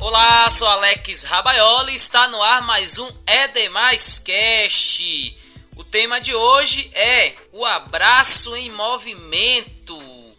Olá, 0.00 0.48
sou 0.48 0.68
Alex 0.68 1.24
Rabaioli 1.24 1.92
está 1.92 2.28
no 2.28 2.40
ar 2.40 2.62
mais 2.62 2.98
um 2.98 3.10
É 3.26 3.48
Demais 3.48 4.20
Cast. 4.20 5.36
O 5.74 5.82
tema 5.82 6.20
de 6.20 6.32
hoje 6.32 6.88
é 6.94 7.34
o 7.52 7.64
abraço 7.64 8.54
em 8.54 8.70
movimento. 8.70 9.98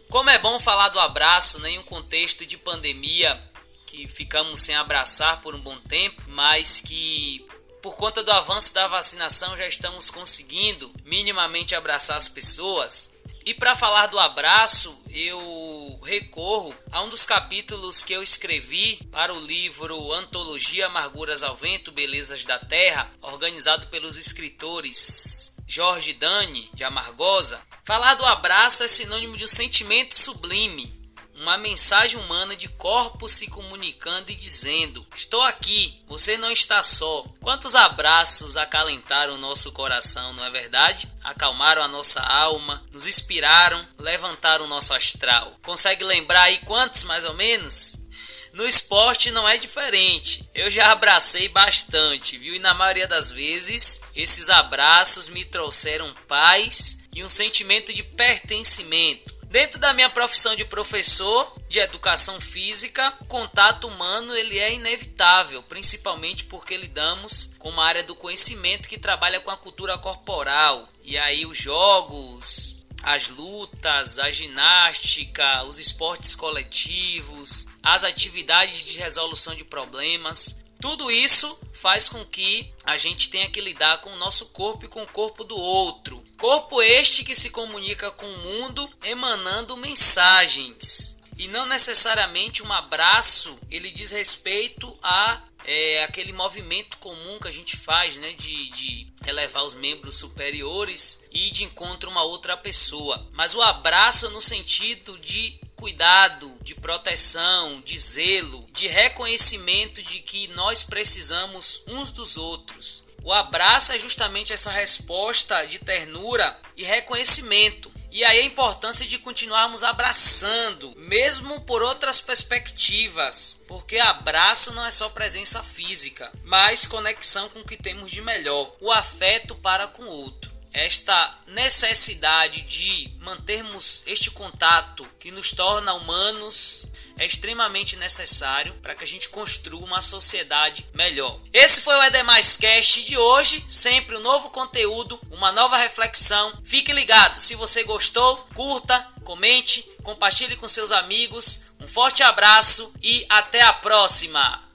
Como 0.09 0.29
é 0.29 0.37
bom 0.37 0.61
falar 0.61 0.87
do 0.89 0.99
abraço 0.99 1.59
né, 1.59 1.71
em 1.71 1.79
um 1.79 1.83
contexto 1.83 2.45
de 2.45 2.57
pandemia 2.57 3.37
que 3.85 4.07
ficamos 4.07 4.61
sem 4.61 4.75
abraçar 4.75 5.41
por 5.41 5.53
um 5.53 5.59
bom 5.59 5.77
tempo, 5.81 6.21
mas 6.29 6.79
que 6.79 7.45
por 7.81 7.97
conta 7.97 8.23
do 8.23 8.31
avanço 8.31 8.73
da 8.73 8.87
vacinação 8.87 9.57
já 9.57 9.67
estamos 9.67 10.09
conseguindo 10.09 10.89
minimamente 11.03 11.75
abraçar 11.75 12.15
as 12.15 12.29
pessoas. 12.29 13.13
E 13.45 13.53
para 13.53 13.75
falar 13.75 14.07
do 14.07 14.19
abraço, 14.19 14.95
eu 15.09 15.99
recorro 16.03 16.75
a 16.91 17.01
um 17.01 17.09
dos 17.09 17.25
capítulos 17.25 18.03
que 18.03 18.13
eu 18.13 18.21
escrevi 18.21 18.99
para 19.11 19.33
o 19.33 19.39
livro 19.39 20.13
Antologia 20.13 20.85
Amarguras 20.85 21.41
ao 21.41 21.55
Vento, 21.55 21.91
Belezas 21.91 22.45
da 22.45 22.59
Terra, 22.59 23.11
organizado 23.21 23.87
pelos 23.87 24.17
escritores 24.17 25.55
Jorge 25.67 26.13
Dani 26.13 26.69
de 26.73 26.83
Amargosa. 26.83 27.61
Falar 27.83 28.15
do 28.15 28.25
abraço 28.25 28.83
é 28.83 28.87
sinônimo 28.87 29.37
de 29.37 29.45
um 29.45 29.47
sentimento 29.47 30.15
sublime, 30.15 30.98
uma 31.39 31.57
mensagem 31.57 32.19
humana 32.19 32.53
de 32.53 32.67
corpos 32.67 33.31
se 33.31 33.47
comunicando 33.47 34.29
e 34.29 34.35
dizendo: 34.35 35.05
Estou 35.15 35.41
aqui, 35.41 36.01
você 36.07 36.37
não 36.37 36.51
está 36.51 36.83
só. 36.83 37.25
Quantos 37.41 37.75
abraços 37.75 38.57
acalentaram 38.57 39.37
nosso 39.37 39.71
coração, 39.71 40.33
não 40.33 40.43
é 40.43 40.49
verdade? 40.49 41.09
Acalmaram 41.23 41.81
a 41.81 41.87
nossa 41.87 42.21
alma, 42.21 42.85
nos 42.91 43.07
inspiraram, 43.07 43.87
levantaram 43.97 44.65
o 44.65 44.67
nosso 44.67 44.93
astral. 44.93 45.57
Consegue 45.63 46.03
lembrar 46.03 46.43
aí 46.43 46.57
quantos 46.59 47.03
mais 47.03 47.23
ou 47.23 47.33
menos? 47.33 48.05
No 48.51 48.67
esporte 48.67 49.31
não 49.31 49.47
é 49.47 49.57
diferente. 49.57 50.49
Eu 50.53 50.69
já 50.69 50.91
abracei 50.91 51.47
bastante, 51.47 52.37
viu? 52.37 52.55
E 52.55 52.59
na 52.59 52.73
maioria 52.73 53.07
das 53.07 53.31
vezes, 53.31 54.01
esses 54.13 54.49
abraços 54.49 55.29
me 55.29 55.45
trouxeram 55.45 56.13
paz 56.27 56.99
e 57.13 57.23
um 57.23 57.29
sentimento 57.29 57.93
de 57.93 58.03
pertencimento. 58.03 59.38
Dentro 59.49 59.79
da 59.79 59.93
minha 59.93 60.11
profissão 60.11 60.55
de 60.55 60.63
professor 60.63 61.59
de 61.67 61.79
educação 61.79 62.39
física, 62.39 63.11
o 63.19 63.25
contato 63.25 63.87
humano 63.87 64.35
ele 64.35 64.59
é 64.59 64.75
inevitável, 64.75 65.63
principalmente 65.63 66.43
porque 66.43 66.77
lidamos 66.77 67.55
com 67.57 67.69
uma 67.69 67.83
área 67.83 68.03
do 68.03 68.13
conhecimento 68.13 68.87
que 68.87 68.99
trabalha 68.99 69.39
com 69.39 69.49
a 69.49 69.57
cultura 69.57 69.97
corporal. 69.97 70.87
E 71.01 71.17
aí 71.17 71.47
os 71.47 71.57
jogos, 71.57 72.85
as 73.01 73.29
lutas, 73.29 74.19
a 74.19 74.29
ginástica, 74.29 75.63
os 75.63 75.79
esportes 75.79 76.35
coletivos, 76.35 77.67
as 77.81 78.03
atividades 78.03 78.85
de 78.85 78.99
resolução 78.99 79.55
de 79.55 79.63
problemas, 79.63 80.63
tudo 80.79 81.09
isso 81.09 81.59
faz 81.73 82.07
com 82.07 82.23
que 82.23 82.71
a 82.85 82.97
gente 82.97 83.29
tenha 83.29 83.49
que 83.49 83.59
lidar 83.59 83.97
com 83.97 84.11
o 84.11 84.17
nosso 84.17 84.45
corpo 84.49 84.85
e 84.85 84.87
com 84.87 85.01
o 85.01 85.07
corpo 85.07 85.43
do 85.43 85.57
outro. 85.57 86.18
Corpo 86.39 86.81
este 86.81 87.25
que 87.25 87.35
se 87.35 87.49
comunica 87.49 88.09
com 88.11 88.25
o 88.25 88.37
mundo 88.37 88.89
emanando 89.03 89.75
mensagens. 89.75 91.19
E 91.37 91.49
não 91.49 91.65
necessariamente 91.65 92.63
um 92.63 92.71
abraço, 92.71 93.59
ele 93.69 93.91
diz 93.91 94.11
respeito 94.11 94.97
a 95.03 95.43
é, 95.65 96.01
aquele 96.05 96.31
movimento 96.31 96.97
comum 96.99 97.37
que 97.39 97.49
a 97.49 97.51
gente 97.51 97.75
faz, 97.75 98.15
né, 98.15 98.31
de, 98.33 98.69
de 98.69 99.07
elevar 99.27 99.63
os 99.65 99.73
membros 99.73 100.15
superiores 100.15 101.25
e 101.29 101.51
de 101.51 101.65
encontro 101.65 102.09
uma 102.09 102.23
outra 102.23 102.55
pessoa. 102.55 103.27
Mas 103.33 103.53
o 103.53 103.61
abraço 103.61 104.29
no 104.29 104.41
sentido 104.41 105.19
de 105.19 105.59
cuidado, 105.75 106.57
de 106.61 106.73
proteção, 106.73 107.81
de 107.81 107.97
zelo, 107.97 108.65
de 108.71 108.87
reconhecimento 108.87 110.01
de 110.01 110.21
que 110.21 110.47
nós 110.49 110.83
precisamos 110.83 111.83
uns 111.87 112.11
dos 112.11 112.37
outros. 112.37 113.08
O 113.29 113.31
abraço 113.31 113.91
é 113.91 113.99
justamente 113.99 114.51
essa 114.51 114.71
resposta 114.71 115.63
de 115.67 115.77
ternura 115.77 116.59
e 116.75 116.83
reconhecimento. 116.83 117.93
E 118.09 118.25
aí 118.25 118.39
a 118.39 118.43
importância 118.43 119.05
de 119.05 119.19
continuarmos 119.19 119.83
abraçando, 119.83 120.95
mesmo 120.97 121.61
por 121.61 121.83
outras 121.83 122.19
perspectivas, 122.19 123.63
porque 123.67 123.99
abraço 123.99 124.73
não 124.73 124.83
é 124.83 124.89
só 124.89 125.09
presença 125.09 125.61
física, 125.61 126.31
mas 126.43 126.87
conexão 126.87 127.47
com 127.49 127.59
o 127.59 127.63
que 127.63 127.77
temos 127.77 128.09
de 128.09 128.19
melhor, 128.19 128.75
o 128.81 128.91
afeto 128.91 129.53
para 129.53 129.85
com 129.85 130.05
o 130.05 130.09
outro 130.09 130.48
esta 130.73 131.39
necessidade 131.47 132.61
de 132.61 133.11
mantermos 133.19 134.03
este 134.05 134.31
contato 134.31 135.07
que 135.19 135.31
nos 135.31 135.51
torna 135.51 135.93
humanos 135.93 136.87
é 137.17 137.25
extremamente 137.25 137.97
necessário 137.97 138.73
para 138.81 138.95
que 138.95 139.03
a 139.03 139.07
gente 139.07 139.27
construa 139.29 139.83
uma 139.83 140.01
sociedade 140.01 140.87
melhor. 140.93 141.39
Esse 141.51 141.81
foi 141.81 141.95
o 141.95 142.03
Edemais 142.03 142.55
Cast 142.55 143.03
de 143.03 143.17
hoje, 143.17 143.63
sempre 143.69 144.15
um 144.15 144.21
novo 144.21 144.49
conteúdo, 144.51 145.19
uma 145.29 145.51
nova 145.51 145.75
reflexão. 145.75 146.57
Fique 146.63 146.93
ligado, 146.93 147.35
se 147.37 147.55
você 147.55 147.83
gostou, 147.83 148.37
curta, 148.55 149.05
comente, 149.25 149.85
compartilhe 150.01 150.55
com 150.55 150.67
seus 150.67 150.91
amigos. 150.91 151.63
Um 151.79 151.87
forte 151.87 152.23
abraço 152.23 152.93
e 153.03 153.25
até 153.29 153.61
a 153.61 153.73
próxima. 153.73 154.68